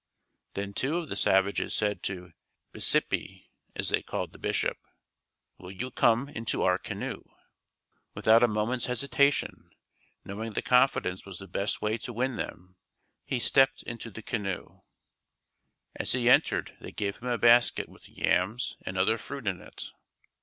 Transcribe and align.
Then 0.55 0.73
two 0.73 0.97
of 0.97 1.09
the 1.09 1.15
savages 1.15 1.75
said 1.75 2.01
to 2.05 2.31
"Bisipi," 2.73 3.51
as 3.75 3.89
they 3.89 4.01
called 4.01 4.31
the 4.31 4.39
Bishop: 4.39 4.79
"Will 5.59 5.69
you 5.69 5.91
come 5.91 6.27
into 6.27 6.63
our 6.63 6.79
canoe?" 6.79 7.21
Without 8.15 8.41
a 8.41 8.47
moment's 8.47 8.87
hesitation, 8.87 9.69
knowing 10.25 10.53
that 10.53 10.65
confidence 10.65 11.23
was 11.23 11.37
the 11.37 11.47
best 11.47 11.83
way 11.83 11.99
to 11.99 12.13
win 12.13 12.35
them, 12.35 12.77
he 13.25 13.37
stepped 13.37 13.83
into 13.83 14.09
the 14.09 14.23
canoe. 14.23 14.81
As 15.95 16.13
he 16.13 16.27
entered 16.27 16.75
they 16.81 16.91
gave 16.91 17.17
him 17.17 17.27
a 17.27 17.37
basket 17.37 17.87
with 17.87 18.09
yams 18.09 18.77
and 18.83 18.97
other 18.97 19.19
fruit 19.19 19.45
in 19.45 19.61
it. 19.61 19.91